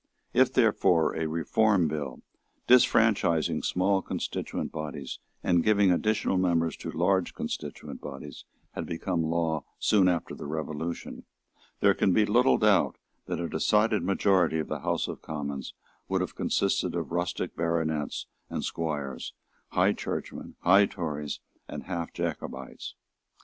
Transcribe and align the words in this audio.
If 0.33 0.51
therefore 0.51 1.15
a 1.15 1.27
reform 1.27 1.87
bill, 1.87 2.23
disfranchising 2.67 3.61
small 3.63 4.01
constituent 4.01 4.71
bodies 4.71 5.19
and 5.43 5.63
giving 5.63 5.91
additional 5.91 6.39
members 6.39 6.75
to 6.77 6.89
large 6.89 7.35
constituent 7.35 8.01
bodies, 8.01 8.43
had 8.71 8.87
become 8.87 9.21
law 9.23 9.63
soon 9.77 10.07
after 10.07 10.33
the 10.33 10.47
Revolution, 10.47 11.25
there 11.81 11.93
can 11.93 12.13
be 12.13 12.25
little 12.25 12.57
doubt 12.57 12.97
that 13.27 13.39
a 13.39 13.47
decided 13.47 14.01
majority 14.01 14.57
of 14.57 14.69
the 14.69 14.79
House 14.79 15.07
of 15.07 15.21
Commons 15.21 15.75
would 16.09 16.21
have 16.21 16.33
consisted 16.33 16.95
of 16.95 17.11
rustic 17.11 17.55
baronets 17.55 18.25
and 18.49 18.65
squires, 18.65 19.35
high 19.67 19.93
Churchmen, 19.93 20.55
high 20.61 20.87
Tories, 20.87 21.41
and 21.67 21.83
half 21.83 22.11
Jacobites. 22.11 22.95